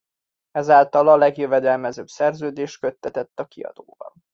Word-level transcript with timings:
Ezáltal 0.51 1.07
a 1.07 1.17
legjövedelmezőbb 1.17 2.07
szerződés 2.07 2.77
köttetett 2.77 3.39
a 3.39 3.45
kiadóval. 3.45 4.13